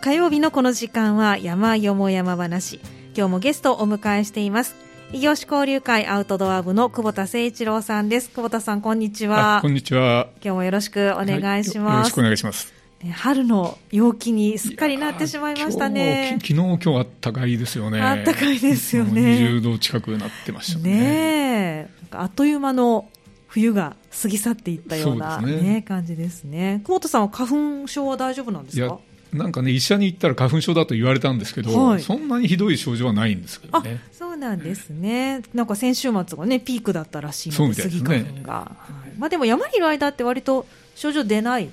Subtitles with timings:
[0.00, 2.76] 火曜日のこの時間は山よも山話
[3.16, 4.76] 今日もゲストをお迎えしています
[5.12, 12.72] 異業種交流会アウトドア部の久保田誠一郎さんです久保田さんこんにちはこんにちは今日もよろしくお願いします、はい、よろしくお願いします
[13.12, 16.38] 春の陽気にすっかりなってしまいましたね。
[16.42, 18.02] 昨日今日あったかいですよね。
[18.02, 19.38] あったかいですよね。
[19.38, 20.90] 20度近くなってましたね。
[20.90, 23.08] ねあっという間の
[23.46, 26.80] 冬が過ぎ去っていったようなね、ね感じですね。
[26.84, 28.98] 久保田さんは花粉症は大丈夫なんですか？
[29.32, 34.00] なんかね、医者に行ったら花粉症だと言われたんですけど、はい、そんなにひどい症状はないんですけどね。
[34.12, 35.42] そうなんですね。
[35.52, 38.52] なんか先週末がね、ピークだったらしいので、スギ花粉が。
[38.52, 38.76] は
[39.06, 41.68] い、まあでも山にいる間って割と症状出ない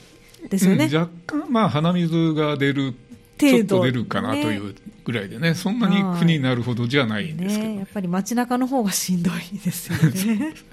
[0.50, 2.94] ですよね、うん、若干、まあ、鼻水が出る
[3.38, 9.98] ちょっと出るかなというぐらいでね、ねそんなに苦になるほどじゃないんですけど、ね、やっぱり街中の方がしんどいですよ
[10.36, 10.54] ね。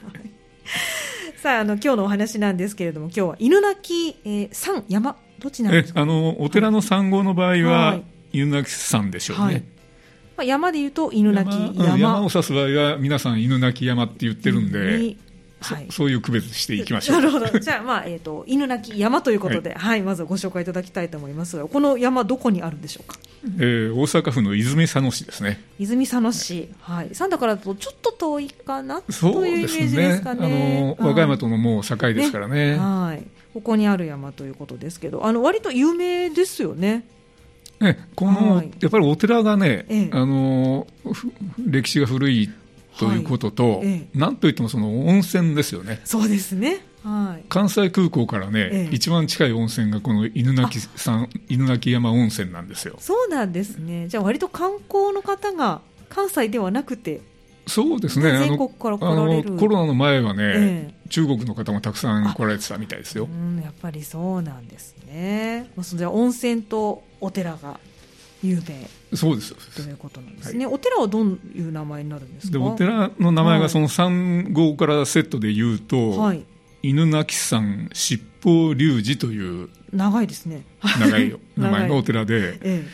[1.42, 9.54] さああの今日のお話なんですけれども今日は犬鳴き、えー、山山どっちなんですかあのお寺の三号の場合は、はい、犬鳴山でしょうね、はい。
[9.56, 9.62] ま
[10.38, 11.98] あ、山でいうと犬鳴山。
[11.98, 15.16] 山を指す場合は皆さん犬鳴山って言ってるんで、
[15.60, 17.16] はい、そういう区別していきましょう。
[17.16, 17.46] なるほど。
[17.58, 23.18] じゃあ、まあ、えっ、ー、と、犬鳴山ということで、はい、はい、まずご紹介いただきたいと思いますが、この山、どこにあるんでしょうか？
[23.58, 25.60] えー、大阪府の泉佐野市ですね。
[25.80, 29.02] 泉佐野市、はい、三田からだとちょっと遠いかな？
[29.02, 30.48] というイメージですかね。
[30.48, 33.41] ねあの和歌山とのもう境ですからね、ね、はい。
[33.52, 37.04] ここにある山ということですけど、あの割と有名ですよね。
[37.80, 40.86] ね、この、はい、やっぱりお寺がね、ええ、あの
[41.58, 42.48] 歴史が古い
[42.98, 46.00] ということと、はいええ、なんといってもその温泉ですよね。
[46.04, 46.84] そうですね。
[47.02, 52.94] はい、関西空港からね、え、一番近い温泉がこの犬鳴山犬鳴山温泉なんですよ。
[53.00, 54.06] そうなんですね。
[54.06, 57.20] じゃあ割と観光の方が関西ではなくて。
[57.66, 58.30] そうですね。
[58.38, 63.28] 全国から来られるコロナの前はね、中国の方もたくさん来られてたみたいですよ。
[63.30, 65.70] うん、やっぱりそうなんですね。
[65.82, 67.78] それ温泉とお寺が
[68.42, 72.52] 有名そうですということなんですね、はい、お寺はどういう名前になるんですか？
[72.52, 76.44] でお寺の名前がその3号からセットで言うと、はい、
[76.82, 80.64] 犬鳴山七宝龍寺という長いですね。
[80.98, 82.84] 長いよ 名前のお寺で、ええ、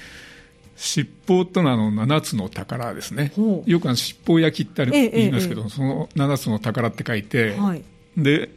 [0.77, 3.33] 七宝というのはあの7つの宝ですね。
[3.65, 7.83] よくあの七宝焼きって言いますけど、え、その7つの宝って書いて、はい、
[8.19, 8.51] で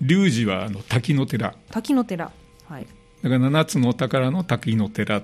[0.00, 1.54] 龍寺はあの滝の寺。
[1.70, 2.32] 滝の寺。
[2.68, 2.86] はい。
[3.22, 5.22] だから7つの宝の滝の寺っ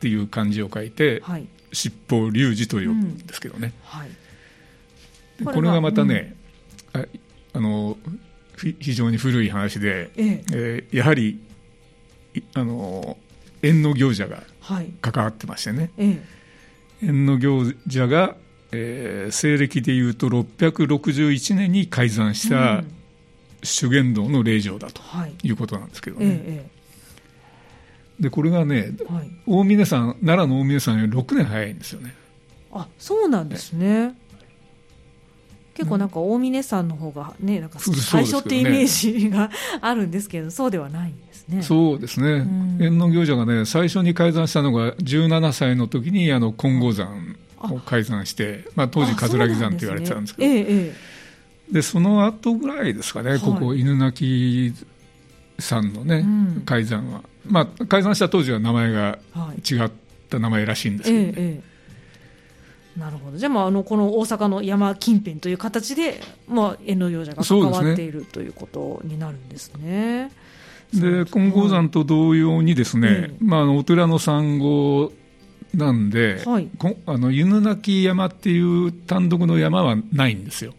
[0.00, 3.74] ていう漢字を書いて、はい、七宝龍寺というんですけどね、
[5.40, 5.46] うん。
[5.46, 6.34] はい、これがまたね、
[6.94, 7.06] うん、あ
[7.52, 7.98] あの
[8.56, 10.44] 非常に古い話で、ええ。
[10.52, 11.38] えー、やはり
[12.54, 13.18] あの
[13.62, 14.42] 縁の行者が
[15.02, 16.22] 関わってましてね、はいえ
[17.02, 18.36] え、縁の行者が、
[18.74, 22.82] えー、西暦でいうと661年に開山した
[23.62, 25.00] 修験道の霊場だと
[25.42, 25.50] い。
[25.50, 26.40] うことなんですけどね。
[26.44, 26.66] え
[28.20, 32.14] でこれがね、はい、大峰山奈良の大峰山より6年早いんですよね。
[32.72, 34.14] あそうなんですね。
[35.74, 41.62] 結構なんか大峰山の方がねなんか最初ってイメージがあるんですけどそうではないんですね。
[41.62, 42.46] そうですね。
[42.80, 47.36] 縁の行者がね最初に開山したのが17歳の時にあの金剛山
[47.72, 50.48] を開山して、まあ、当時桂木山って言われてたんですけど。
[50.48, 50.94] そで、ね。
[51.74, 54.74] ええ、その後ぐらいですかね、はい、ここ犬鳴
[55.58, 57.22] 山のね、うん、開山は。
[57.46, 59.18] まあ、解散した当時は名前が
[59.70, 59.90] 違っ
[60.30, 61.62] た名前らしいんですけどね、はいえ
[62.96, 63.36] え、なるほど。
[63.36, 70.30] じゃあ,、まあ、あのこの大阪の山近辺という形で、まあ、縁の行者が関わっている、ね、ということになるんですね。
[70.92, 75.12] で金剛山と同様にですね、まあ、お寺の産後
[75.76, 76.68] なんで、はい、
[77.06, 80.74] あの犬鳴山っていう単独の山はないんですよ。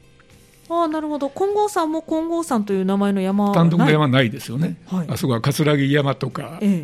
[0.69, 1.29] あなるほど。
[1.29, 6.83] 金剛山も金剛山という名前の山単独の山ないですよね、はい、あそこは葛城山とか、え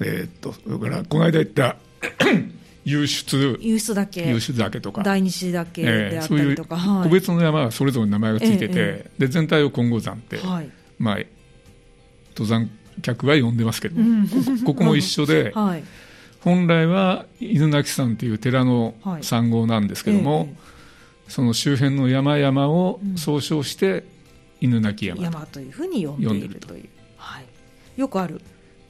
[0.02, 1.76] えー、っとそれからこの間言った
[2.86, 3.58] 湧出。
[3.60, 4.32] 湧出岳。
[4.32, 5.02] 湧出岳とか。
[5.02, 11.18] 大西岳であったりとか、えー、そういう個別の山はそれぞれ名前がついてて、えで全体を金剛山って、はい、まあ
[12.30, 12.70] 登山
[13.02, 15.84] 客は呼んでますけど、うん、こここも一緒で、 はい、
[16.40, 20.56] 本来は犬鳴山という寺の山号なんですけども、はい
[21.30, 24.04] その周辺の山々を総称して、
[24.60, 27.44] 犬鳴山山というふうに呼んでいるという、はい、
[27.96, 28.40] よくある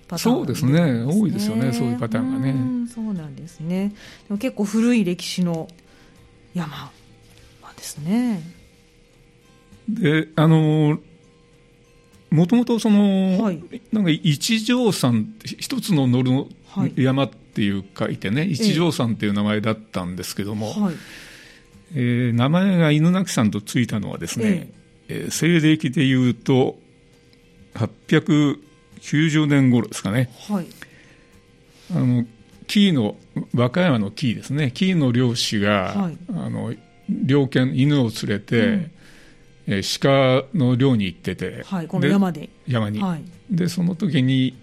[0.08, 1.05] パターン、そうですね。
[1.05, 1.70] 多いですよね。
[1.70, 2.88] そういうパターンがね。
[2.93, 3.93] そうなんですね。
[4.26, 5.69] でも結構古い歴史の
[6.55, 6.91] 山
[7.62, 8.43] なんですね。
[9.87, 10.99] であの
[12.31, 13.62] もともとその、はい、
[13.93, 16.47] なんか一条山一つの乗る
[16.97, 17.31] 山っ
[17.61, 20.95] ていう書いてね、はい、一条山っていう名前だったんですけども、はい。
[21.95, 24.73] えー、名前が犬鳴さんとついたのはですね、
[25.09, 25.27] ええ。
[25.27, 26.79] ー、西暦でいうと
[27.75, 30.67] 890年頃ですかね、はい。
[31.95, 32.25] あの
[32.67, 33.17] 紀伊の
[33.55, 34.71] 和歌山の紀伊ですね。
[34.71, 36.73] 紀伊の漁師が、はい、あの
[37.09, 38.91] 猟犬犬を連れて、うん。
[39.67, 44.57] えー、鹿の猟に行ってて、はい、この山で山に、はい、でその時に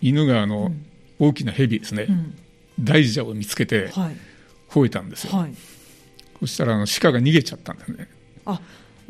[0.00, 0.86] 犬があの、うん、
[1.18, 2.34] 大きな蛇ですね、うん、
[2.80, 4.16] 大蛇を見つけて、はい、
[4.70, 5.54] 吠えたんですよ、はい、
[6.40, 8.08] そしたらあの鹿が逃げちゃったんだよね。
[8.44, 8.60] あ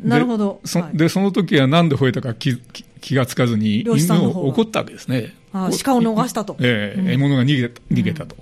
[0.01, 0.61] なるほど。
[0.63, 2.55] そ,、でその時は何で吠えたか気
[3.01, 5.35] 気がつかずに犬を怒ったわけですね。
[5.53, 8.35] あ鹿を逃したと、えー、うん、獲物が逃げ逃げたと、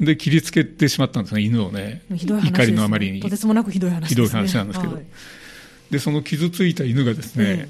[0.00, 2.02] で切りつけてしまったんですね犬をね。
[2.14, 3.20] ひどい話、ね、怒りのあまりに。
[3.20, 5.04] とてつもなくひどい話、ね、ひどい話なんですけど、はい、
[5.90, 7.68] でその傷ついた犬がですね、え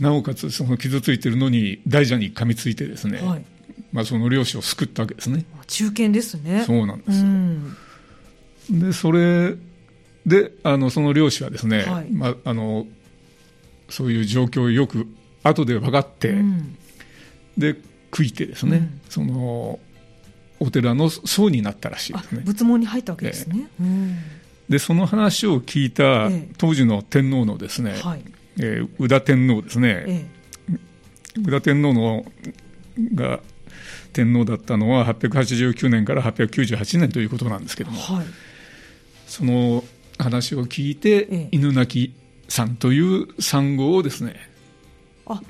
[0.00, 3.44] ー、なおかつその傷ついてるのに大蛇に噛みついてですね、はい、
[3.92, 5.44] まあ、その漁師を救ったわけですね。
[5.66, 6.64] 中堅ですね。
[6.66, 7.76] そうなんですよ、うん、
[8.80, 9.54] でそれ
[10.26, 12.86] であのその漁師はですね、はい、まあ、あの
[13.88, 15.06] そういう状況をよく
[15.42, 16.76] 後で分かって、うん、
[17.58, 17.76] で
[18.10, 19.80] 悔いてですね、うん、その
[20.60, 22.42] お寺の僧になったらしいですね。
[22.44, 24.16] 仏門に入ったわけですね、えー、
[24.68, 28.22] でその話を聞いた当時の天皇のですね、えー、
[28.58, 32.24] えー、宇田天皇ですね、えー、宇田天皇の
[33.14, 33.40] が
[34.12, 38.26] 天皇だったのは889年から898年ということなんですけども、はい、
[39.26, 39.84] その
[40.18, 42.12] 話を聞いて、ええ、犬鳴
[42.48, 44.52] さんという産後をですね
[45.26, 45.40] あ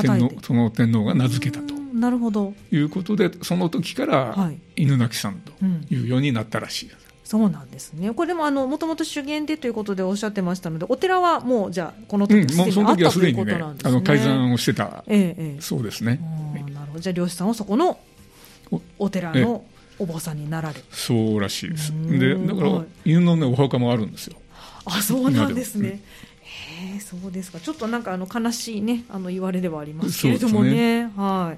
[0.00, 1.74] 天皇その天皇が名付けたと。
[1.74, 2.52] なるほど。
[2.70, 5.52] いうことでその時から犬鳴さんと
[5.90, 6.88] いうようになったらしい。
[6.88, 7.06] です。
[7.24, 8.12] そうなんですね。
[8.12, 13.90] これでもあのもともと修験でということでおっしゃってましたので、お寺はもうじゃあこの時すでにあったということなんですね。
[13.90, 16.20] うん、あの改ざんをしてた、ええ、そうですね。
[17.00, 17.98] じゃあ漁師さんはそこの
[18.98, 19.64] お寺の
[19.98, 21.92] お坊さんになられそうらしいです。
[21.92, 24.36] でだから、犬の、ね、お墓もあるんですよ。
[24.84, 26.00] あそうなんですね、
[26.42, 27.58] へえそうですか。
[27.60, 31.56] ちょっとなんかあの悲しいねあの言われではありますけれどもね、ね、は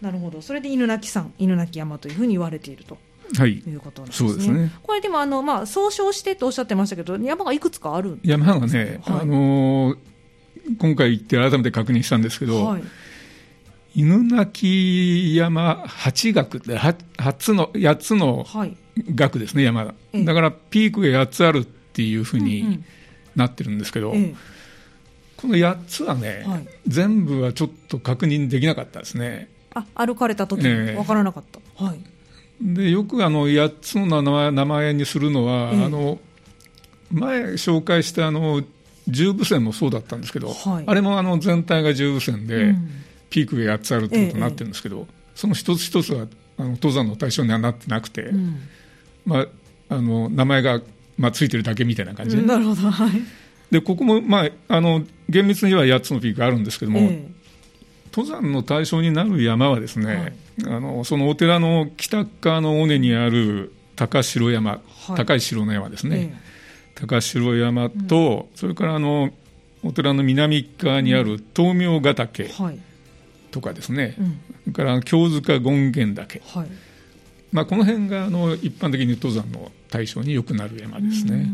[0.00, 0.04] い。
[0.04, 0.42] なるほど。
[0.42, 2.98] それで犬鳴山犬鳴山というふうに言われていると。
[3.36, 4.28] はい、いうことなんですね。
[4.28, 4.70] そうですね。
[4.82, 9.96] これでもあの、まあ、総称してとおっしゃってましたけど、山がいくつかある山がね、はい、あのー、
[10.78, 12.82] 今回行って改めて確認したんですけど、はい、
[13.96, 18.44] 犬鳴山八学で8の8つの
[19.14, 22.82] 学ですね、山が、だからピークが8つあるっていうふうに
[23.36, 24.36] なってるんですけど、うんうん、
[25.36, 29.48] この8つはね、はい、全部はちょっと確認できなかったですね。
[29.74, 32.00] あ歩かれた時に分からなかった、えー、はい、
[32.60, 36.20] でよくあの8つの名前名前にするのは、えー、あの
[37.10, 38.62] 前紹介したあの
[39.08, 43.03] 十武線もそうだったんですけど、はい、あれもあの全体が十武線で、うん
[43.34, 48.60] ピークが8つあるということになってるんですけど、ええ、その一つ一つはあの登山の対象にはなってなくて、うん、
[49.26, 49.46] まあ、
[49.88, 50.80] あの名前が、
[51.18, 52.36] まあ、ついてるだけみたいな感じ。
[52.36, 53.10] で、なるほど、はい、
[53.72, 57.26] でここも、まあ、あの厳密には8つのピークがあるんですけども、え、
[58.12, 64.78] 登山の対象になる山はですね、はい、あのそのお寺の北側の尾根にある高城山、は
[65.14, 66.40] い、高い城の山ですね、
[66.94, 69.30] 高城山と、うん、それからあの
[69.82, 72.78] お寺の南側にある東明ヶ岳、はい
[73.54, 76.68] とかですね、うん、それから京塚権現岳、はい。
[77.52, 81.46] まあ、この辺があの一般的に登山の対象によくなる山ですね。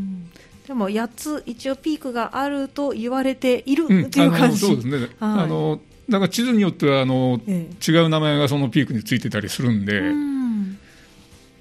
[0.67, 10.79] でも8つ一応ピークがあると言われているっていう感じ、そうですね、 はい、あのだから地図によってはあの、ええ、違う名前がそのピークについてたりするんで、ん。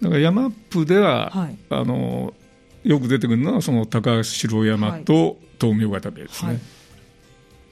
[0.01, 2.33] だから山ップでは、はい、あの
[2.85, 6.51] よく出てくるのはその高城山と東明ヶ岳ですね。
[6.51, 6.59] はい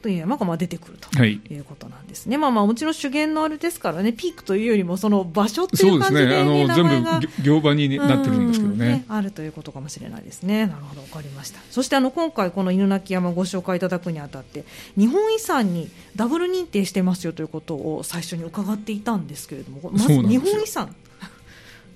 [0.07, 1.41] という山がまあ出てくるとい。
[1.59, 14.63] うことなんですね、はい、まあ、まあもちろん主源のあれですからね、ピークというよりも、その場所っていう感じで、ね、ね、あの全部行場になってるんですけどね、ね、あるということかもしれないですね、なるほど、分かりました、そしてあの今回、この犬鳴山ご紹介いただくにあたって、
[14.97, 20.95] 日本遺産にダブル認定してますよということを最初に伺っていたんですけれども、まず日本遺産。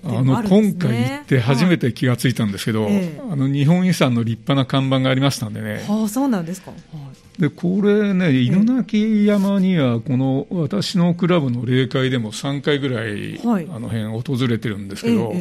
[0.04, 3.20] あの、今回行って初めて気がついたんですけど、はい。
[3.30, 6.76] あの日本遺産の立派な看板がありましたんでね、はあ、そうなんですか、は
[7.38, 15.32] い、でこれね、犬鳴山には、この私のクラブの霊界でも3回ぐらい、はい、あの辺訪れてるんですけど、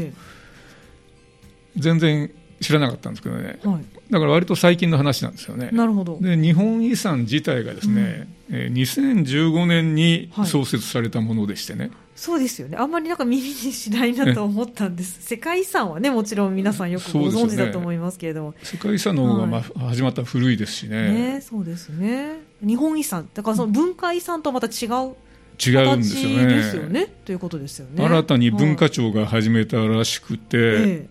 [1.75, 5.69] 全然知らなかったんですけどね、はい、だから割と最近の話なんですよね。
[5.71, 6.19] なるほど。
[6.21, 12.77] で日本遺産自体がですね、うん、えー、2015年に創設されたものでしてね、はいそうですよね。
[12.77, 15.23] あんまりなんか耳にしないなと思ったんです。
[15.23, 18.51] 世界遺産はね、もちろん皆さんよくご存知だと思いますけれども。
[18.51, 21.31] ね、世界遺産の方が、まあ、始まった古いですしね。
[21.33, 22.33] ねそうですね。
[22.61, 25.15] 日本遺産、だからその文化遺産とまた違う。
[25.59, 26.45] 違うんですよね。
[26.45, 27.07] ですよね。
[27.25, 28.05] ということですよね。
[28.05, 31.07] 新たに文化庁が始めたらしくて、はい、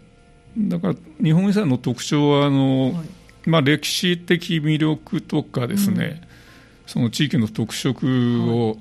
[0.59, 6.29] だから日本遺産の特徴はあの、はい、まあ、歴史的魅力とかですね、うん、
[6.87, 8.07] その地域の特色
[8.49, 8.79] を、はい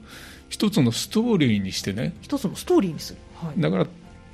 [0.50, 2.13] 一つのストーリーにしてね。
[2.22, 3.88] 一つのストーリーにする、はい、だから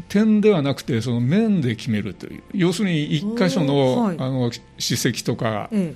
[0.08, 2.44] 点ではなくてその面で決めるという。
[2.54, 5.94] 要するに一箇所のはい、あの史跡とか、え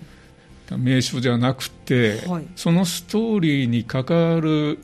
[0.71, 4.79] え、名所じゃなくて、はい、そのストーリーに関わる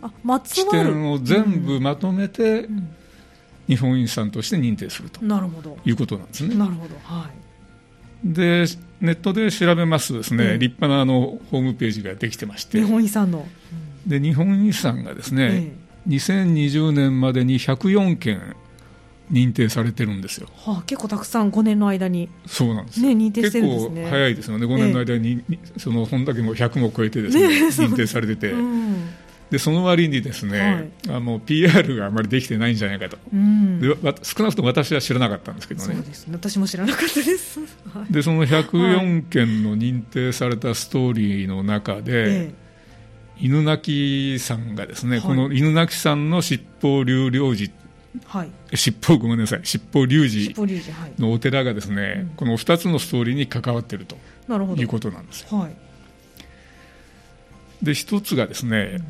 [0.46, 2.90] 視点を全部まとめて、うん、
[3.68, 5.24] 日本遺産として認定すると。
[5.24, 5.78] なるほど。
[5.86, 6.56] いうことなんですね。
[6.56, 6.96] なるほど。
[7.04, 7.46] はい。
[8.24, 8.66] で
[9.02, 12.80] ネットで調べますとですね、ええ、立派なあのホームページができてまして。
[12.80, 13.46] 日本遺産の、うん、
[14.06, 15.74] で日本遺産がですね、
[16.08, 18.56] え、2020年までに104件
[19.32, 22.30] 認定されてるんですよ、はあ、結構たくさん5年の間に。
[22.46, 24.02] そうなんですね認定してるんですね。
[24.02, 24.66] 結構早いですよね。
[24.66, 25.44] 5年の間に、
[25.78, 29.10] その本だけも100も超えてですね、ね、認定されてて、 うん、
[29.50, 30.60] でその割にですね、
[31.08, 33.88] はい、あの PR があまりできてないんじゃないかと、うん、で
[34.22, 35.96] 少なくとも私は知らなかったんですけどね。
[35.96, 36.34] そうですね。
[36.34, 37.60] 私も知らなかったです、
[37.92, 42.65] はい、でその104件の認定されたストーリーの中で、ええ
[43.40, 47.72] 犬鳴さんがですね、はい、この犬鳴さんの七宝流領寺
[48.28, 49.62] はい、七宝ごめんなさい。
[49.64, 50.54] 七宝龍寺
[51.20, 54.16] のお寺がですね、はい、この2つのストーリーに関わっていると
[54.78, 55.58] いうことなんですよ。
[55.58, 55.76] はい、
[57.84, 59.02] で一つがですね、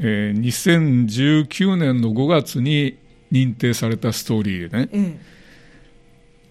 [0.00, 2.96] うん、えー、2019年の5月に
[3.32, 5.18] 認定されたストーリーでね、え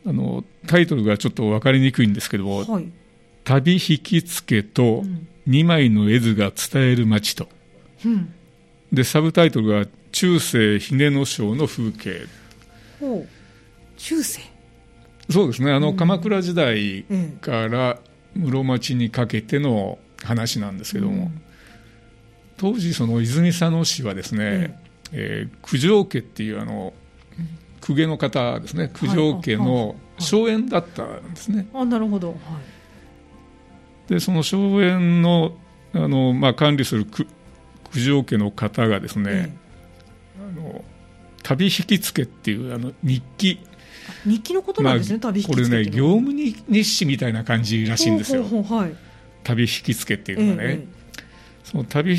[0.06, 2.92] え、あのタイトルがちょっと分かりにくいんですけど、はい、
[3.44, 5.04] 旅引き付けと
[5.48, 7.48] 2枚の絵図が伝える街と、
[8.06, 8.34] うん、
[8.92, 12.26] でサブタイトルが中世ひげの章の風景。
[13.98, 14.42] 中世。
[15.30, 15.72] そうですね。
[15.72, 17.04] あの、鎌倉時代
[17.42, 18.00] から
[18.36, 21.42] 室町にかけての話なんですけども、うん、
[22.58, 24.80] 当時その泉佐野市はですね、
[25.12, 26.94] うん、えー、九条家っていうあの
[27.82, 28.92] 公家の方ですね。
[28.94, 32.38] 九条家の荘園だったんですね、はい、あなるほど、はい、
[34.08, 35.56] でその荘園の
[35.94, 37.26] あの、まあ、管理する九
[38.00, 39.66] 条家の方がですね、ええ
[41.46, 43.60] 旅引き付けっていうあの日記。
[44.26, 48.96] 日記のことなんですね、まあ、旅引きこれね業務日誌みたいな感じらしいんですよ、ほうほうはい、
[49.44, 50.88] 旅引き付けっていうのはね、ええ、
[51.64, 52.18] その旅引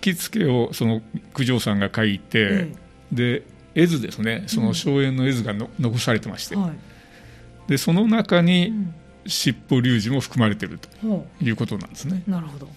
[0.00, 1.02] き付けをその
[1.34, 2.72] 九条さんが書いて、え、
[3.12, 3.42] で
[3.74, 4.44] 絵図ですね。
[4.46, 8.72] その荘園の絵図がの、うん、残されてまして、はい、でその中に
[9.26, 10.88] 尻尾龍寺も含まれていると
[11.40, 12.68] いうことなんですね、なるほど。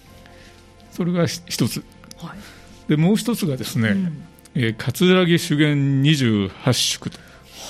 [0.91, 1.83] それが一つ、
[2.17, 4.23] はい、でもう一つがですね、うん。
[4.55, 7.19] えー、葛城修験28宿と、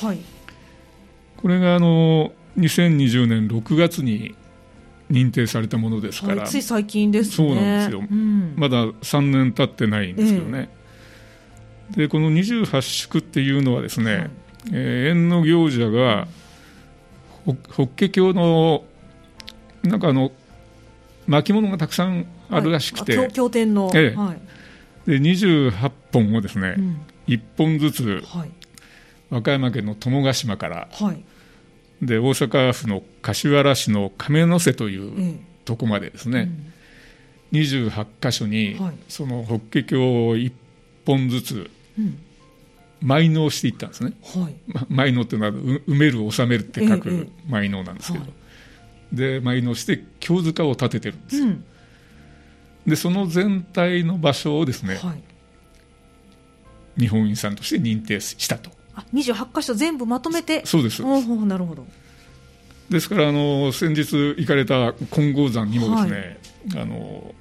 [0.04, 0.20] はい、
[1.38, 4.36] これがあの2020年6月に
[5.12, 10.70] 認定されたものですから、はい、つい最近です、ね、そうなんですよ、うん、まだ3年経ってないんですけどね、
[11.92, 14.30] えー、でこの28宿っていうのはですね、はい、
[14.74, 16.28] えー、縁の行者が
[17.46, 18.84] 法華経の
[19.84, 20.32] なんかあの
[21.28, 24.16] 巻物がたくさんあるらしくて、はい、経典の、ええ。
[24.16, 24.36] は
[25.08, 28.52] い、で28本をですね、うん、1本ずつ、はい、
[29.30, 31.24] 和歌山県の友ヶ島から、はい、
[32.02, 36.52] で大阪府の柏原市の亀の瀬というとこまでですね、
[37.52, 40.52] うん、28箇所に、はい、その法華経を1
[41.06, 41.70] 本ずつ、
[43.04, 44.56] 埋納していったんですね、はい、
[44.90, 48.28] 埋納っていうのは埋める収めるって書く埋納なんですけど、え
[49.14, 51.66] え、で埋納して経塚を立ててるんですよ、うん。
[52.88, 55.14] でその全体の場所をですね、は
[56.98, 58.72] い、日本遺産として認定したと。
[58.96, 60.66] あ28箇所全部まとめて。
[60.66, 61.04] そうです。
[61.04, 61.86] なるほど。
[62.90, 66.40] ですからあの先日行かれた金剛山にもですね、
[66.74, 67.34] はい、あの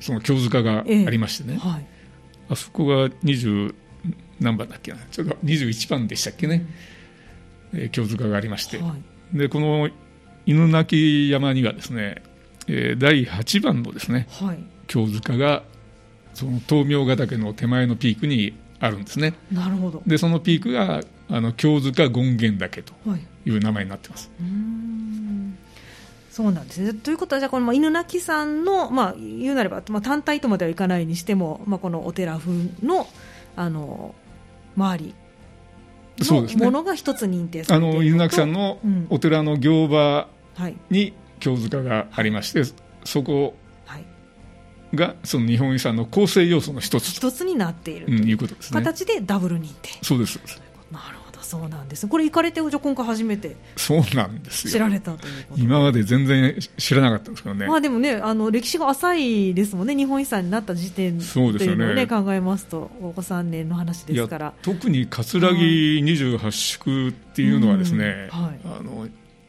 [0.00, 1.86] その経塚がありましてね、えはい、
[2.50, 3.74] あそこが20
[4.40, 4.98] 何番だっけな？
[5.10, 6.66] ちょっと21番でしたっけね、
[7.72, 8.94] うん、えー、経塚がありまして、は
[9.34, 9.88] い、でこの
[10.46, 12.22] 犬鳴山にはですね
[12.66, 15.62] えー、第8番のですね、はい、京塚が
[16.32, 19.34] その東明ヶ岳の手前のピークにあるんですね。
[19.52, 20.02] なるほど。
[20.06, 21.00] でそのピークが
[21.30, 22.92] あの京塚権現岳と
[23.46, 23.50] い。
[23.50, 24.48] う名前になってます、はい、
[26.30, 26.94] そうなんですね。
[26.94, 33.06] ということはじゃあこの犬鳴さんの、まあ、言うなれば、まあ、単体とまではいかないにしても、まあ、このお寺風の
[33.56, 34.14] あの
[34.76, 35.14] 周り
[36.18, 38.78] のものが一つ認定されているあの犬鳴さんの
[39.10, 40.28] お寺の行場
[40.90, 42.62] に、京塚がありまして、
[43.04, 43.54] そこ
[44.94, 48.80] がその日本遺産の構成要素の一つ一つになっているということですね。
[48.80, 49.90] 形でダブル認定。
[50.02, 50.38] そうです。
[50.90, 52.08] なるほどそうなんです。
[52.08, 54.72] これ行かれてじゃ今回初めてそうなんですよ。
[54.72, 57.66] 知られたということ今まで全然知らなかったんですけどね。
[57.66, 59.14] まあでもねあの歴史が浅
[59.50, 59.94] いですもんね。
[59.94, 64.54] 日本遺産になった時点そうですよね、ね、考えますとお子3年の話ですから。
[64.62, 69.08] 特に葛城28宿っていうのはですね、はい、あの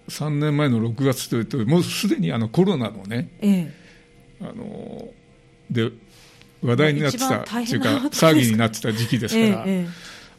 [0.10, 3.74] 3年前の6月というともうすでにあのコロナのね、ええ、
[4.42, 5.08] あの
[5.70, 5.92] で
[6.64, 9.88] 話題になってたというか騒ぎになってた時期ですから、ええ、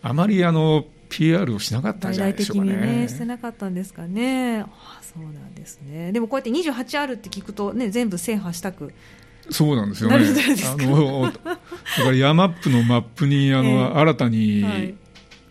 [0.03, 2.77] あまりあの PR をしなかったんじゃないでしょうかね。
[2.77, 4.61] ねしてなかったんですかね。
[4.61, 4.67] あ
[5.03, 6.13] そうなんですね。
[6.13, 8.93] でもこうやって28あるって聞くとね全部制覇したく
[9.51, 10.17] そうなんですよね。
[10.17, 11.51] あのだか
[12.11, 14.95] らヤマップのマップにあの、えー、新たに、はい、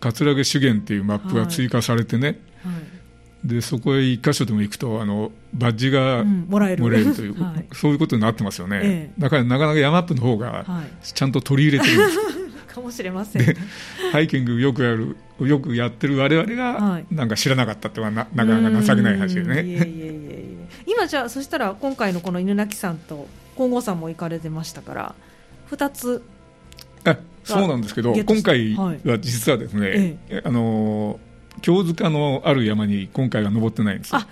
[0.00, 2.40] 葛城資源っていうマップが追加されてね。
[2.62, 2.74] はい。
[2.74, 2.96] はい。
[3.44, 10.64] でそこへ一箇所でも行くとあのバッジがもらえる,、という、 はい、そういうことになってますよね、ええ、だからなかなかヤマップの方が
[11.02, 12.04] ちゃんと取り入れてる。
[12.04, 12.45] んです、はい、
[12.76, 13.56] かもしれません。
[14.12, 20.68] ハイキングよくやるよくやってる我々がなんか知らなかったってはななかなか情けない話でね。
[20.86, 25.14] 今じゃあそしたら今回のこの犬鳴さんと皇后さんも行かれてましたから
[25.70, 26.22] 2つ。
[27.04, 31.20] あそうなんですけど今回は実はですね、はいええ、あの
[31.62, 34.26] 京塚のある山に今回は登ってないんですあ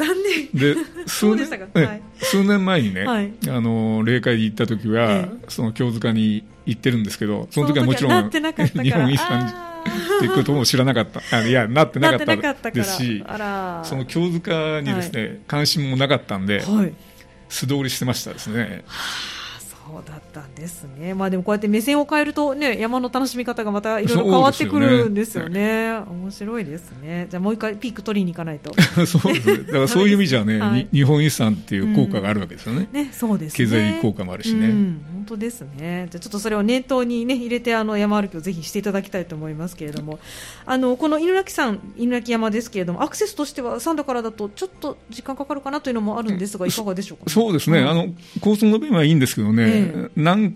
[0.00, 0.08] 残
[0.52, 0.74] 念。
[0.74, 0.76] で
[1.06, 9.52] 数年はい、数年前にね、はい、あの霊界に行った時は、ええ、その京塚に行ってるんですけどその時はもちろん日本遺産っ
[10.20, 11.20] ていうことも知らなかった。
[11.36, 13.24] あいやなってなかったですし
[13.84, 16.62] その京塚にですね、はい、関心もなかったんで、
[17.48, 18.84] 素通りしてましたですね。
[19.90, 28.72] そうだったんですね、まあ、でもこうやって目線を変えると、ね、山の楽しみ方がまたいろいろ変わってくるんですよね、よね面白いですね、じゃあもう一回、ピーク取りに行かないと。
[29.06, 40.20] そうです、だからそういう意味じゃね、 はい、日本遺産っていう効果があるわけですよね、うん、ねそうです、ね、経済効果もあるしね、うん、本当ですね、じゃあちょっとそれを念頭に、ね、入れてあの山歩きをぜひしていただきたいと思いますけれども、
[40.66, 49.79] あのこの犬鳴山、犬鳴山ですけれども、アクセスとしては、三田からだとちょっと時間かかるかなというのもあるんですが、いかがでしょうか、ね、そうですね、あの交通の便はいいんですけどね、えー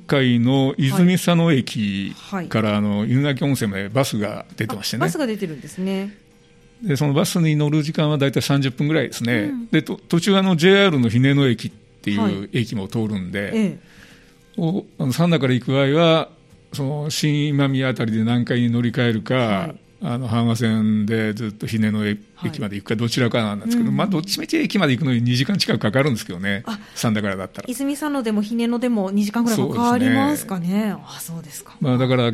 [0.07, 2.15] 海の泉佐野駅
[2.49, 5.01] から、あの犬鳴温泉までバスが出てましてね。
[5.01, 6.17] バスが出てるんですね。
[6.83, 13.79] でそのバスに乗る時間は大体30分ぐらいですね、うん、で途中あの JR の日根野駅っていう駅も通るんで、はいええ、
[14.59, 16.29] おあの三田から行く場合は
[16.75, 27.69] その新今宮あたりで何回に乗り換えるか、はい、あの阪和線でずっと日根の駅まで行くかどちらかなんですけど、はい、まあ、どっちみち駅まで行くのに2時間近くかかるんですけどね、三田からだったら。
[27.69, 30.97] 泉佐野でも日根野でも2時間ぐらいかかりますかね、ね。
[30.99, 32.33] あそうですか、まあ、だから、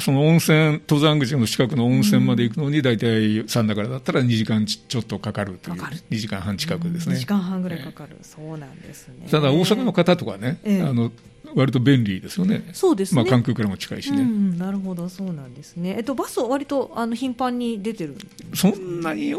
[0.00, 7.16] その温泉、登山口の近くの温泉まで行くのに、大体三田からだったら2時間ちょっとかかるという、2時間半近くですね。
[7.16, 9.28] 2時間半ぐらいかかる、えー、そうなんですね。
[9.30, 11.12] ただ、大阪の方とかね、えー、あの
[11.54, 12.68] 割と便利ですよね。
[12.72, 13.22] そうですね。
[13.22, 14.22] まあ関空からも近いしね。
[14.22, 15.94] うん、なるほど、そうなんですね。
[15.96, 18.16] えっとバスは割とあの頻繁に出てる？
[18.54, 19.34] そんなに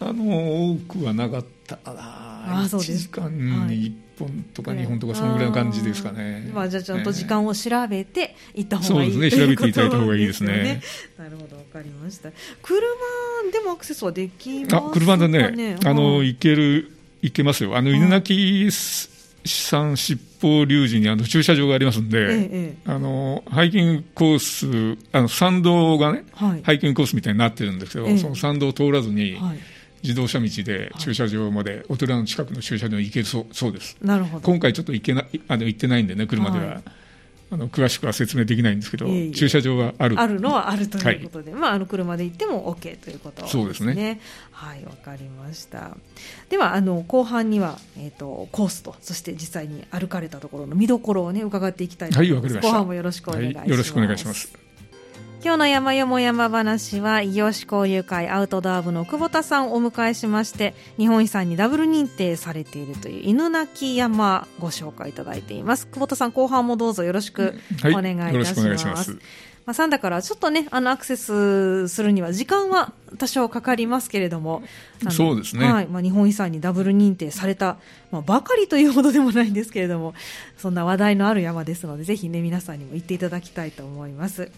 [0.00, 2.62] あの多くはなかったな。
[2.62, 2.98] あ、そうです。
[2.98, 6.50] 時間に一本とか二本とかそのぐらいの感じですかね。
[6.52, 9.44] まあじゃあちゃんと時間を調べて行った方がいい、そうですね。
[9.44, 10.82] 調べていただいた方がいいですね。
[11.18, 12.30] なるほど、わかりました。
[12.62, 12.80] 車
[13.52, 17.76] でもアクセスはできあ、車でね、あの行ける行けますよ。
[17.76, 29.58] あの犬鳴山七宝龍寺にあの駐車場がありますんで、ええ、あのハイキングコース、あの参道がね、はい、ハイキングコースみたいになってるんですけど、え、その参道を通らずに、はい、
[30.02, 33.96] 自動車道で駐車場まで、お寺の近くの駐車場に行けるそうそうです。
[34.02, 34.44] なるほど。
[34.44, 36.64] 今回ちょっと行けなあの行ってないんでね、車では。
[36.66, 36.82] はい
[37.52, 39.30] あの詳しくは説明できないんですけど、いえいえ。
[39.32, 40.18] 駐車場はある。
[40.18, 43.62] あるのはあるということで、はい、まあ、あの車で行っても OK ということですね。
[43.62, 44.20] そうですね。
[44.50, 45.94] はいわかりました。
[46.48, 52.54] ではあの後半には、えーと、コースとそして実際に歩かれたところの見どころを、ね、伺っていきたいと思います。
[52.54, 53.60] はい、後半もよろしくお願いします。
[53.60, 54.71] はい、よろしくお願いします
[55.44, 65.88] 今日の山よも山話は異業種交流会アウトドア部の久保田さんをお迎えしまして日本遺産にダブル認定されているという犬鳴山ご紹介いただいています。
[65.88, 69.22] 久保田さん後半もどうぞよろしくお願いいたします、はいま
[69.70, 74.62] あ、サンダからちょっとね、あのアクセスするには時間は多少かかりますけれども、
[75.10, 75.70] そうですね。
[75.70, 77.78] はい、まあ、日本遺産にダブル認定された、
[78.10, 80.14] まあ、ばかりというほどでもないんですけれども、
[80.58, 84.50] そんな話題のある山ですので、ぜひね、皆さんにも行っていただきたいと思います。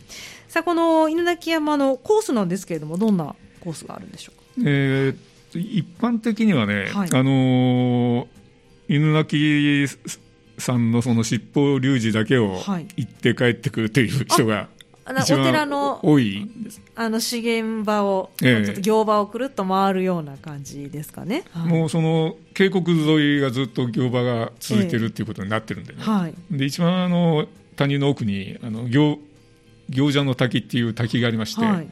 [0.48, 4.70] さあ、この犬鳴山のコースなんですけれども、どんなコースがあるんでしょうか？
[4.70, 8.26] えー、一般的にはね、はい、あのー、
[8.88, 9.88] 犬鳴
[10.58, 12.62] さんのその七宝龍寺だけを
[12.96, 14.68] 行って帰ってくるという人が
[15.06, 16.48] お寺の多い
[16.94, 29.18] あの資源場を、ええ、ちょっと行場をくるっと回るような感じですかね、はい、もうその渓谷沿いがずっと行場が続いてるっていうことになってるんでね、えはい、で一番あの谷の奥にあの行
[29.90, 31.88] 行者の滝っていう滝がありまして、はい、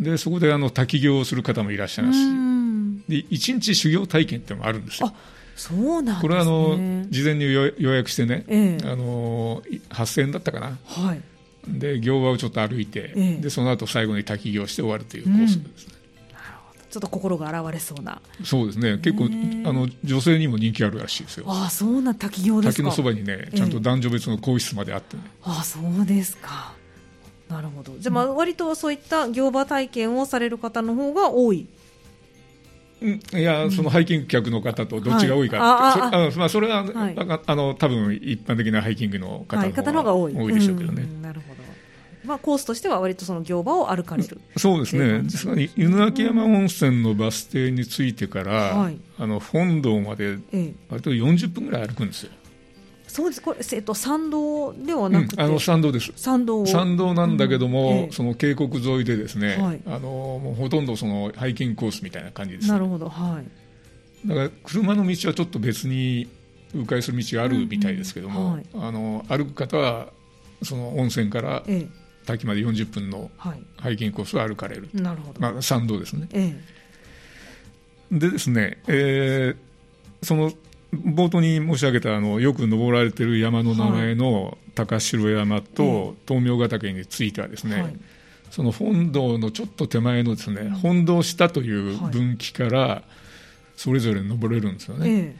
[0.00, 2.44] でそこであの滝行をする方もいらっしゃいますし。
[3.08, 5.12] で一日修行体験っていうのもあるんですよ。
[5.56, 6.76] そうなん、ね、これはあの
[7.10, 11.22] 事前に予約してね、ええ、あの8000円だったかな、はい、
[11.68, 15.94] で行場をちょっと歩いて、ええ、でその後最後に滝行して終わるというコースですね、
[16.28, 18.20] うん、なるほどちょっと心が洗われそうな。
[18.44, 18.98] そうですね。
[18.98, 19.24] 結構
[19.68, 21.44] あの女性にも人気あるらしいですよ。
[21.48, 22.82] ああそうな滝行ですか？
[22.82, 26.72] 滝のそばにねちゃんと男女別の更衣室まであってね、ああそうですか。
[27.48, 27.94] なるほど。
[27.98, 31.66] じゃあまあ割とそういった行場体験をされる方の方が多い
[33.04, 40.34] いや、そのハイキング客の方とどっちが多いか、はい、あそまあ、それは、はい、あの多分一般的なハイキングの方の方が多い。
[40.34, 41.06] 多いでしょうけどね。
[41.22, 41.64] なるほど。
[42.24, 50.38] まあ、コースとしては割とその行場を歩かれるそうですね、ですから山温泉のバス停に着いてから、はい、あの本堂まで
[50.88, 52.32] 割と40分ぐらい歩くんですよ。
[53.14, 53.40] そうです。
[53.40, 56.10] これ、えっと、参道ではなくて、うん、あの参道です。
[56.16, 60.00] 参道参道なんだけども、うんええ、その渓谷沿いでですね、はい、あの
[60.42, 63.40] もうほとんどそのハイキングコースみたいな感じです、ね、なるほど、は
[64.24, 66.28] い、だから車の道はちょっと別に
[66.74, 70.08] 迂回する道があるみたいですけども、うんうんはい、あの歩く方は
[70.64, 72.04] その温泉から、ええ。
[72.26, 76.56] 滝まで40分のハイキングコースを歩かれる、なるほど、まあ、参道ですね、え
[78.12, 80.50] え、でですね、えー、その
[80.94, 87.96] 冒頭に申し上げたあのよく登られている山の名前の高城山と東明ヶ岳についてはですね、はい、
[88.50, 93.02] その本堂のちょっと手前のですね、本堂下という分岐から
[93.76, 95.10] それぞれ登れるんですよね。
[95.10, 95.36] え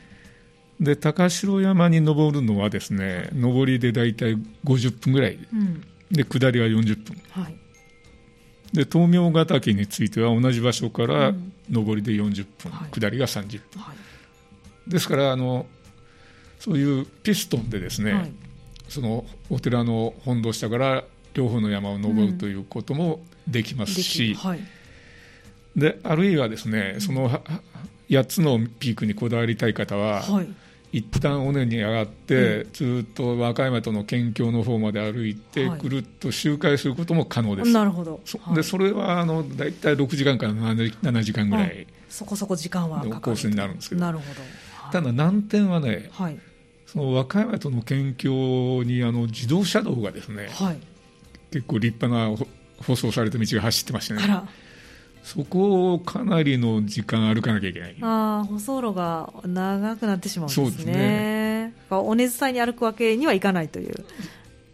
[0.80, 7.56] え、で高城山に登るのはですね上りで大体50分ぐらい、うん、で下りは40分、はい、
[8.72, 11.32] で東明ヶ岳については同じ場所から
[11.70, 13.96] 上りで40分、うん、下りが30分、はい
[14.86, 15.66] ですからあの
[16.58, 18.32] そういうピストンでですね、はい、
[18.88, 24.60] そのお寺の本堂下から両方の山を登るということもできますし、うんはい、
[25.76, 27.28] であるいはですねその
[28.08, 30.48] 8つのピークにこだわりたい方は、はい、
[30.98, 37.72] 一旦尾根に上がって、うん、ずっと和歌山との県境の方まで歩いて、ぐるっと周回することも可能です。
[37.72, 38.20] なるほど。
[38.24, 44.00] そでそれはあの大体6時間から 7, 7時間ぐらいそこそこ時間はコースになるんですけど。
[44.02, 44.40] なるほど。
[44.92, 46.38] ただ難点はね、はい、
[46.86, 50.78] その和歌山との県境にあの自動車道がですね、はい、
[51.50, 52.36] 結構立派な
[52.82, 54.20] 舗装された道が走ってましてね。
[55.24, 57.96] そこをかなりの時間歩かなきゃいけない。
[58.02, 60.66] ああ、舗装路が長くなってしまうんですね。
[60.66, 61.74] そうですね。
[61.90, 64.04] 尾根伝いに歩くわけにはいかないという。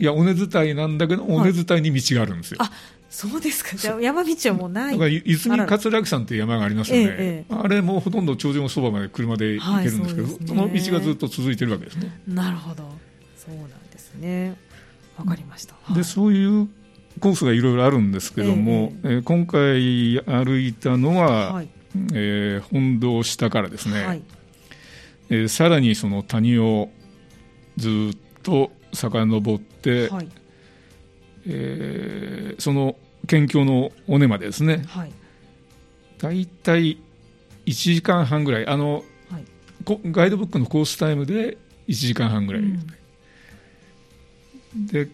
[0.01, 2.59] いや、尾根伝いなんだけど、尾根伝いに道があるんですよ。
[2.61, 2.73] あ、
[3.11, 4.93] そうですか、じゃあ山道はもうない。
[4.93, 12.21] だから泉桂木山という山がありますよね、ええ、あれもほとんど頂上のそばまで車で行けるんですけど、はいそね、その道がずっと続いてるわけですね。
[12.29, 12.89] なるほど、
[13.37, 14.57] そうなんですね。
[15.19, 15.75] わかりました。
[15.93, 16.69] で、そういう
[17.19, 21.69] コースがいろいろあるんですけども、ええ今回歩いたのは、はい、
[22.15, 24.23] えー、本堂下からですね、はい、
[25.31, 26.91] えー、さらにその谷を
[27.77, 30.29] ずっと遡って、はい
[31.47, 35.13] えー、その県境の尾根までですね、はい、
[36.19, 36.99] 大体
[37.67, 38.67] 1時間半ぐらい。
[38.67, 39.45] あの、はい、
[40.07, 41.57] ガイドブックのコースタイムで
[41.89, 42.87] 1時間半ぐらい、うん、
[44.87, 45.09] で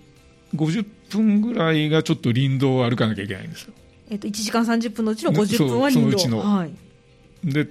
[0.54, 3.74] 50分ぐらいがちょっと林道を歩かなきゃいけないんですよ。
[4.08, 6.18] えっと、1時間30分のうちの50分は林道。
[6.18, 6.72] そのうちの、はい、
[7.44, 7.68] で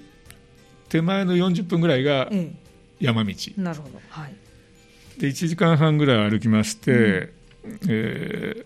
[0.89, 2.30] 手前の40分ぐらいが
[3.00, 4.36] 山道、ええ、なるほど、はい、
[5.20, 7.35] で1時間半ぐらい歩きまして、うん
[7.88, 8.65] えー、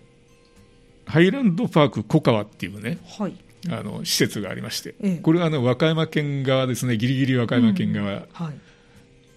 [1.05, 3.35] ハイランドパーク小川っていうね、はい、
[3.69, 8.27] あの施設がありまして、ええ、これはあの和歌山県側ですね、ぎりぎり和歌山県側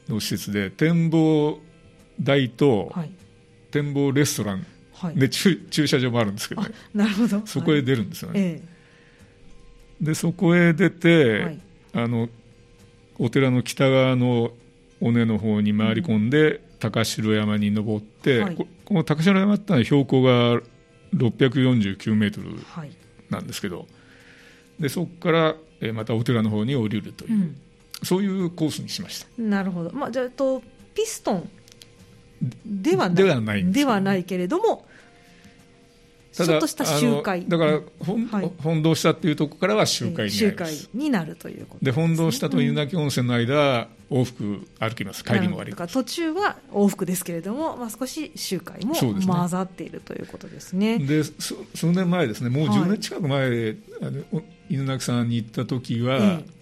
[0.09, 1.59] の施設で、展望
[2.21, 2.93] 台と
[3.71, 7.47] 展望レストラン、はい、で駐駐車場もあるんですけどね、なるほど。
[7.47, 8.41] そこへ出るんですよね。
[8.41, 8.63] え、
[10.01, 11.59] でそこへ出て、
[11.95, 12.29] あの
[13.19, 14.53] お寺の北側の
[15.01, 20.61] 尾根の方に回り込んで、高城山に登って、はい、この高城山ってのは標高が
[21.15, 22.49] 649メートル
[23.31, 23.87] なんですけど、
[24.81, 25.55] でそこから
[25.93, 27.57] またお寺の方に降りるという、うん、
[28.03, 29.29] そういうコースにしました。
[29.41, 30.61] なるほど、まあ、じゃあと
[30.93, 31.51] ピストン。
[32.67, 34.85] ではないではないではないけれども
[36.33, 37.47] ちょっとした集会。
[37.47, 45.25] だから本,、はい、本堂下っていうところからは集会にな集会になるということで、ね、本堂下と犬鳴温泉の間は往復歩きます。
[45.25, 50.99] 帰りも悪い途中は往復ですけれども、まあ、少し集会も混ざっているということですね。
[50.99, 56.62] で、数年前ですねもう10年近く前、はい、あの犬鳴さんに行った時は、ええ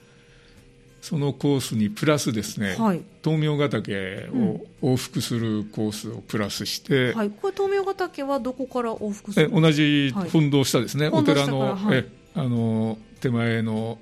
[1.00, 4.28] そのコースにプラスですね、はい、東明ヶ岳
[4.82, 9.46] を往復するコースをプラスして、うん、はい、これ東明ヶ岳はどこから往復する？
[9.46, 13.98] え同じ本堂下ですね、はい、お寺の,、はい、えあの手前の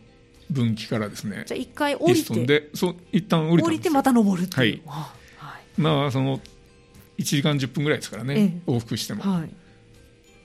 [0.50, 1.44] 分岐からですね。
[1.46, 2.46] じゃあ一回降りて。
[2.46, 5.12] でそう一旦降り降りてまた登るっていう、は。
[5.40, 6.40] い、はい、まあその
[7.18, 9.50] 1時間10分ぐらいですからね、ええ、往復しても、はい、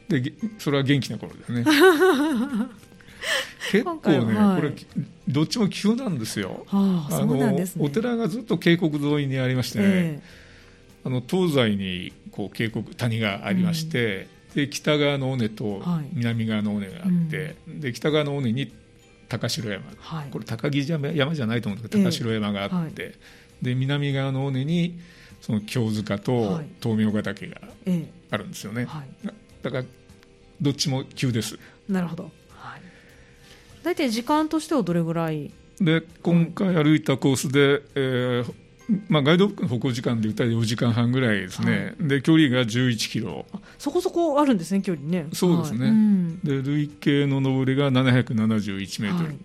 [0.09, 1.63] でそれは元気な頃ですね
[3.71, 4.73] 結構ね、はい、これ
[5.27, 6.65] どっちも急なんですよ。
[6.69, 15.81] ああの、ね、お寺がずっと渓谷沿いにありましてね、えー、あの東西にこう渓谷谷がありまして、うん、で北側の尾根と
[16.13, 18.71] 南側の尾根があって、はい、で北側の尾根に
[19.29, 24.99] 高城山、はい、これ高木山山じゃないと思うんですけど高城山があって、えー、で南側の尾根に
[25.41, 27.61] その京塚と東明ヶ岳が
[28.31, 28.87] あるんですよね、
[29.61, 29.83] だから
[30.61, 31.59] どっちも急です。
[31.89, 32.31] なるほど、はい、
[33.83, 35.51] 大体時間としてはどれぐらい？
[35.79, 38.53] で今回歩いたコースで、えー
[39.07, 43.45] まあ、ガイドブックの歩行時間で言ったら4時間半ぐらいですね、はい、で距離が11キロ。
[43.79, 45.27] そこそこあるんですね距離ね。
[45.33, 45.89] そうですね、はい。
[45.89, 49.37] うん、で累計の上りが771メートル、はい、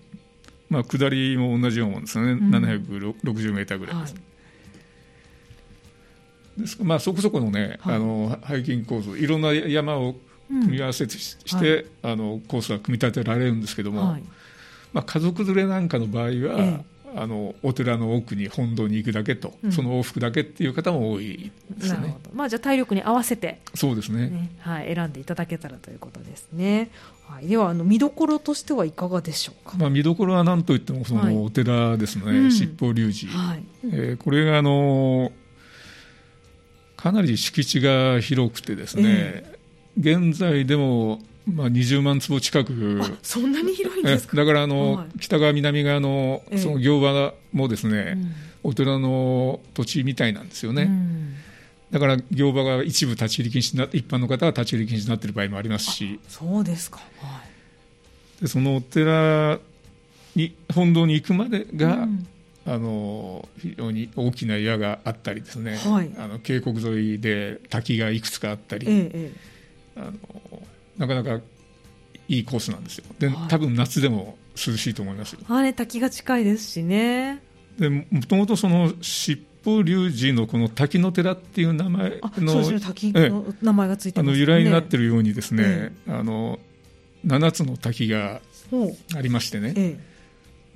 [0.69, 4.19] まあ、下りも同じようなもんですね、うん、760メーターぐらいです、は
[6.59, 6.61] い。
[6.61, 6.83] です。
[6.83, 10.17] まあ、そこそこのね、はい、あのハイキングコースいろんな山を
[10.49, 14.23] 組み合わせてして、うん、あのコースは組み立てられるんですけども、はい、
[14.93, 16.85] まあ、家族連れなんかの場合は、ええ、
[17.17, 22.17] あのお寺の奥に本堂に行くだけと、うん、その往復だけっていう方も多いですね。
[22.33, 26.91] まあ、じゃあ体力に合わせて、そうですね、ね、はい、選んでいただけたらということですね。
[27.27, 33.63] はい、ではあの見どころとしてはいかがでしょうか、まあ、見どころは何といってもそのお寺ですね、はい、七宝龍寺、はい。
[33.85, 35.33] えー、これがあの
[36.97, 39.58] かなり敷地が広くてですね、えー、
[39.99, 43.03] 現在でもまあ20万坪近く。
[43.23, 44.37] そんなに広いんですか？
[44.37, 51.35] だからあの、はい、北側南側のその行場もですね、えーお寺の土地みたいなんですよね、うん、
[51.93, 56.19] だから行場が一部立ち入り禁止にな一般の方は立ち入り禁止になっている場合もありますし。
[56.29, 57.41] そうですか、は
[58.41, 59.61] い、でそのお寺
[60.35, 62.27] に本堂に行くまでが、うん。
[62.67, 69.33] あの非常に大きな岩があったりですね、はい、あの渓谷沿いで滝がいくつかあったり、ええ、
[69.99, 70.63] あの
[70.97, 71.41] なかなか
[72.29, 73.05] いいコースなんですよ。
[73.19, 77.43] で、はい、多分夏でも涼しいと思いますよ、はい、滝が近いですしね。
[77.79, 86.59] でもともとその七宝龍寺のこの滝の寺っていう名前のそう滝の名前がついて、ね、あの由来になっているようにですね、ええ、あの
[87.27, 88.41] 7つの滝が
[89.15, 89.99] ありましてね、え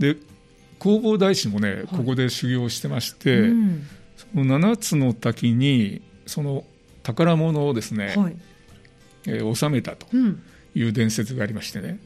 [0.01, 0.21] え、で
[0.81, 6.65] 弘法大師もね、ここで修行してまして、うん、その7つの滝にその
[7.03, 8.37] 宝物をですね、はい、
[9.27, 10.07] えー、収めたと
[10.75, 11.99] いう伝説がありましてね、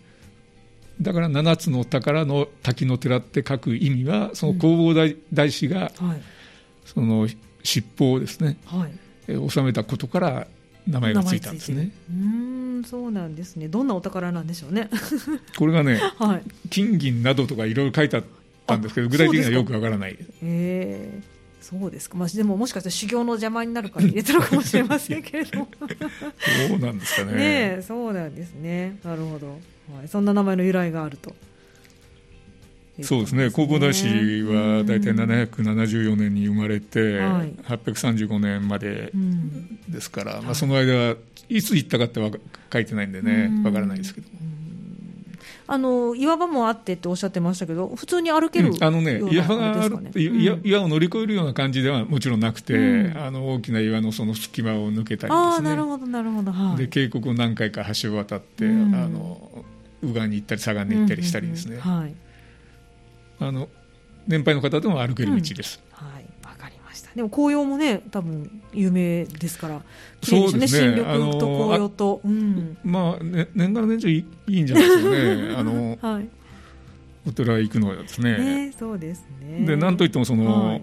[1.00, 6.22] だから7つの宝の滝の寺って書く意味はその弘法大,、大師が、はい、
[6.84, 7.28] その
[7.62, 8.92] 尻尾をですね、はい。
[9.28, 10.46] えー、収めたことから
[10.86, 11.90] 名前がついたんですね。
[12.10, 13.68] うんそうなんですね。
[13.68, 14.88] どんなお宝なんでしょうね。
[15.58, 18.24] これがね、はい、金銀などとかいろいろ書いてあっ
[18.66, 20.16] たんですけど具体的にはよくわからない。
[20.42, 25.68] えーそうですか、まあ、でももしかしたら修行の邪魔になるから入れたのかもしれませんけれども。
[26.68, 27.76] そうなんですかね。
[27.76, 28.98] ねそうなんですね。
[29.02, 29.48] なるほど、
[29.96, 31.34] はい、そんな名前の由来があると。
[33.02, 33.50] そうですね。
[33.50, 39.12] 弘法大師は大体774年に生まれて、835年まで
[39.88, 41.16] ですから、まあ、その間
[41.48, 42.30] いつ行ったかっては
[42.72, 44.36] 書いてないんでねわからないですけども。
[45.68, 55.70] あの岩場もあってっておっしゃってましたけど、普通に歩ける、うん、あのね、岩がある、岩岩を乗り越えるような感じではもちろんなくて、うん、あの大きな岩のその隙間を抜けたりですね。
[55.70, 56.52] なるほどなるほど。
[56.52, 59.64] はい、で渓谷を何回か橋を渡って、うん、あの
[60.02, 61.78] 右岸に行ったり左岸に行ったりしたりですね。
[61.78, 62.14] はい。
[63.40, 63.68] あの
[64.26, 65.82] 年配の方でも歩ける道です。
[67.16, 69.80] でも紅葉もね多分有名ですから
[70.20, 70.68] 綺麗ですね。
[70.68, 75.54] 新緑と紅葉と、うん、まあ、ね、年がら年中いいんじゃないですかね。
[75.56, 76.28] あの、はい、
[77.26, 79.64] お寺行くのはですね、ね、そうですね。
[79.66, 80.82] でなんといってもその、はい、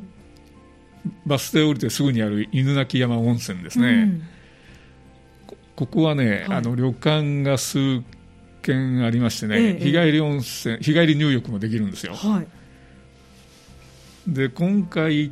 [1.27, 4.23] バス停降りてすぐにある犬鳴山温泉ですね、うん、
[5.45, 8.01] こここはね、はい、あの旅館が数
[8.63, 12.47] 軒ありましてね、ええ、日帰り温泉日帰り入浴もできるんですよ、はい、
[14.27, 15.31] で今回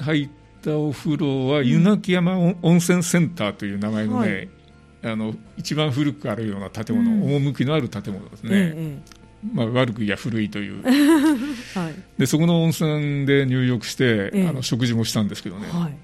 [0.00, 0.28] 入っ
[0.62, 4.48] たお風呂は湯泣山温泉センターという名前のね、
[5.02, 8.98] はい、あの一番古くあるような建物、うん、趣のある建物ですね、ええ、
[9.52, 10.82] まあ、悪くや古いという、
[11.78, 15.96] はい、でそこの温泉で入浴して、え、あの食事もしたんですけどね、はい、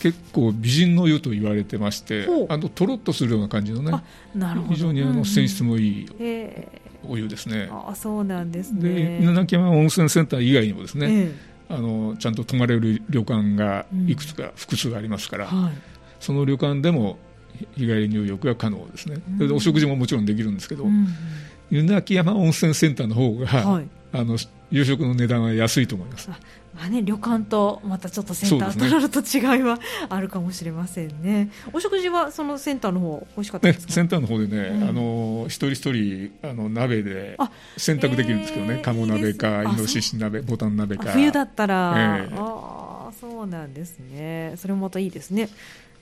[0.00, 3.92] 結構美人の湯と言われてましてあのとろっとするような感じのね
[4.68, 6.06] 非常にあの泉質もいい、
[7.08, 7.68] お湯ですね。
[7.70, 9.18] あそうなんですね。
[9.18, 11.32] で、稲山温泉センター以外にもですね、
[11.68, 15.72] あのちゃんと泊まれる旅館がいくつか、複数ありますから、はい、
[16.20, 17.18] その旅館でも
[17.76, 21.06] 日帰り入浴が可能ですね、うん、お食事ももちろんできるんですけど、うん、
[21.70, 24.36] 湯泣山温泉センターの方が、はい、あの
[24.70, 26.28] 夕食の値段は安いと思います。
[26.28, 31.50] まあね、旅館とまたちょっとセンターとなると違いは あるかもしれませんね。
[31.72, 37.36] お食事はそのセンターの方美味しかったですか、ね、センターの方でね、うん、あの一人一人あの鍋で
[37.76, 41.10] 選択できるんですけどね、鴨鍋かイノシシ鍋、ボタン鍋か。
[41.10, 44.54] 冬だったら、えー、ああそうなんですね。
[44.56, 45.50] それもまたいいですね。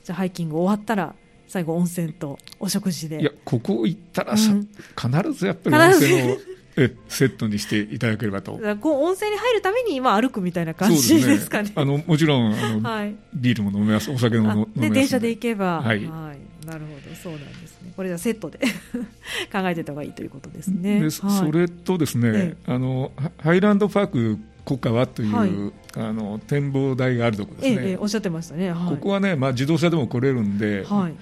[0.04, 1.14] じゃハイキング終わったら
[1.48, 3.20] 最後温泉とお食事で。
[3.20, 6.36] いやここ行ったらさ、うん、必ずやっぱり温泉を。
[6.76, 8.58] えセットにしていただければと。
[8.80, 14.10] こう温泉に入るために今歩くみたいな感じですかね、ね、あのもちろんあの、はい、ビールも飲めます。
[14.10, 14.90] お酒も飲めますで。
[14.90, 17.16] 電車で行けば、はい、はい、なるほど。
[17.16, 17.92] そうなんですね。
[17.96, 18.58] これじゃセットで
[19.52, 21.00] 考えてた方がいいということですね。
[21.00, 25.50] で、はい、それとですね、ええ、あのハイランドパーク国家はという、はい、
[25.96, 31.14] あの展望台があるところですね、ええ、おっしゃってましたね、ここはね、まあ、自動車でも来れるんで、はい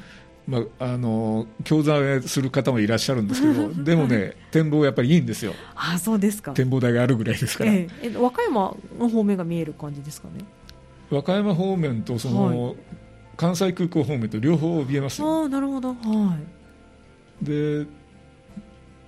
[0.49, 6.53] まあ、あの教材する方もいらっしゃるんですけど、 でもね、展望やっぱりいいんですよ、あそうですか。
[6.53, 10.45] 展望台があるぐらいですから、ええ、和歌山の方面が見える感じですかね？
[11.11, 12.77] 和歌山方面とその、はい、
[13.37, 16.39] 関西空港方面と両方見えますよ、あなるほど、は
[17.43, 17.87] い、で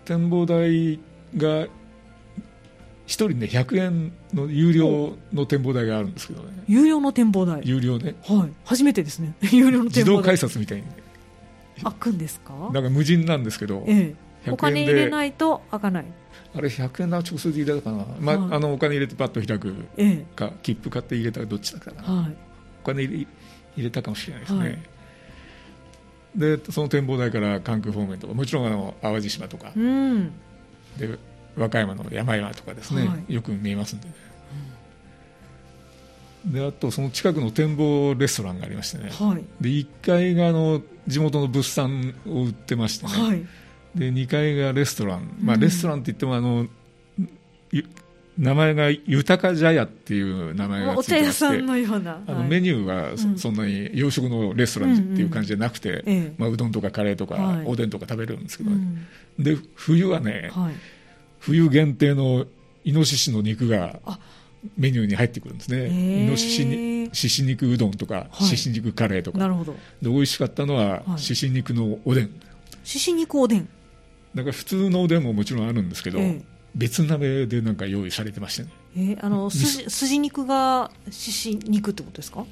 [0.05, 1.01] 展望台
[1.39, 1.69] が
[3.07, 6.49] 一人ね100円の有料の展望台があるんですけどね。
[6.69, 7.63] 有料の展望台。
[7.65, 8.15] 有料ね。
[8.23, 8.53] はい。
[8.65, 9.35] 初めてですね。
[9.51, 10.85] 有料の自動改札みたいに
[11.85, 12.53] 開くんですか？
[12.73, 14.15] なんか無人なんですけど、え
[14.47, 16.05] え、お金入れないと開かない。
[16.53, 19.73] あれ100円な直接入れたかな、まあ、はい、あのお金入れてパッと開く
[20.35, 22.37] か、ええ、切符買って入れたかどっちだかな、はい、
[22.83, 23.27] お金入
[23.77, 24.79] れたかもしれないですね、はい、
[26.59, 30.33] でその展望台から関空方面とかもちろんあの淡路島とか、うん、
[30.99, 31.19] で
[31.57, 34.15] 和歌山の山々とかですね、はい、よく見えますんで、ね、
[36.45, 43.47] であとその近くの展望レストランがありましてね、はい、で1階があの地元の物産を売ってましてね、はい、
[43.95, 46.67] で2階がレストラン、まあ、レストランって言ってもあの、
[48.39, 51.47] 名前が豊か茶屋っていう名前がついてまして。
[51.47, 53.55] あのメニューはそん。
[53.55, 58.77] なに洋食のレストランっていう感じじゃなくて、うんうん、まあ、うどんとかカレーとか、おでんとか食べれるんですけど、ね。
[59.39, 60.75] うん、で冬はね、はい、
[61.39, 62.47] 冬限定の
[62.85, 64.01] イノシシの肉が
[64.77, 65.89] メニューに入ってくるんですね、
[66.25, 69.73] イノシシにしし肉うどんとか、しし肉カレーとか、なるほど。
[70.03, 72.31] で美味しかったのは、しし肉のおでん、
[72.85, 73.69] しし肉おでん。
[74.35, 76.43] だから普通のおでんももちろんあるんですけど、えー、
[76.75, 82.45] 別鍋でなんか用意されてましたね、えー、あの筋筋肉がしし肉ってことですか？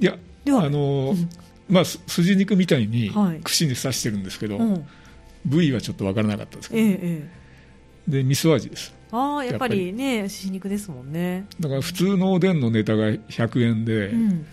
[0.00, 1.28] いやではあの、うん、
[1.68, 3.10] まあ、筋肉みたいに
[3.44, 4.58] 串に刺してるんですけど、
[5.46, 7.41] 部位はちょっと分からなかったですけど、えーえー、
[8.08, 8.94] で味噌味です。
[9.10, 11.46] ああやっぱりねし肉ですもんね。
[11.60, 14.46] だから普通のおでんのネタが100円で、うん、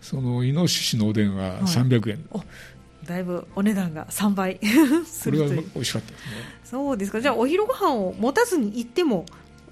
[0.00, 4.60] そのイノシシのおでんは300円、はい、だいぶお値段が3倍
[5.04, 5.48] するという。
[5.48, 6.30] これは美味しかったですね。
[6.64, 7.20] そうですか。
[7.20, 9.26] じゃあお昼ご飯を持たずに行っても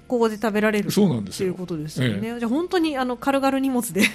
[0.07, 4.03] ここで食べられるそうなんですということですよね、ええ、じゃあ本当にあの軽々荷物で。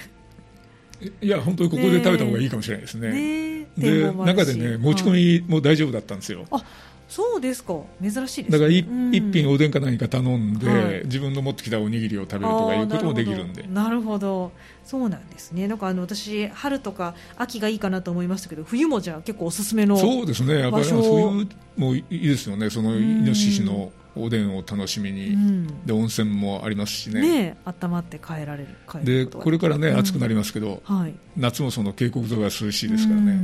[1.19, 3.09] いや本当にここで食べた方がいいかもしれないですね。
[3.09, 6.65] ねで中でね持ち込みも大丈夫だったんですよ、はい、あ
[7.11, 7.73] そうですか。
[8.01, 13.63] 珍しいです、ね、だから一、うん、品おでんか何か頼んで、はい、自分の持ってきたおにぎりを食べるとかいうこともできるんで。
[13.63, 14.53] なるほど。
[14.85, 15.67] そうなんですね。
[15.67, 20.59] なんかあの私春とか秋がいいかなと思いましたけど冬もじゃあ結構おすすめのそうですね。
[20.59, 22.69] やっぱり冬もいいですよね。
[22.69, 27.21] そのイノシシのおでんを楽しみに、うん、で温泉もありますしね。
[27.21, 28.67] ね温まって帰られる
[29.03, 33.37] でこれからね、暑くなりますけど、はい、夏もその渓谷沿いは涼しいですからね、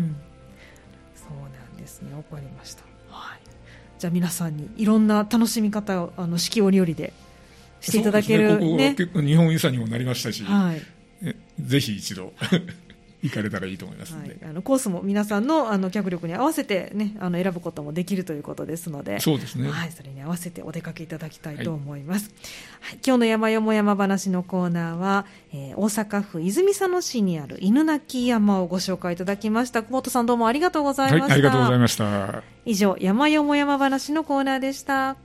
[1.15, 2.15] そうなんですね。
[2.15, 2.86] わかりました
[3.99, 7.13] じゃあ皆さんにいろんな楽しみ方をあの四季折々で
[7.81, 10.81] していただける、ね、ここ日本遺産にもなりましたし、はい、
[11.59, 12.33] ぜひ一度
[13.21, 18.77] 行かれたらいいと思いますので、はい、あのコースも皆さんのあの脚力に合わせて、ね、あの選ぶこともできるということで。
[18.77, 22.31] すのでそうですね、はい、それに合わせてお出かけいただきたいと思います、
[22.79, 29.83] はい、はい、今日の山よも山話のコーナーは、えー、大阪府泉佐野市にある犬鳴山をご紹介いただきました。
[29.83, 32.43] 久保田さんどうもありがとうございました、ありがとうございました。
[32.65, 35.15] 以上山よも山話のコーナーでした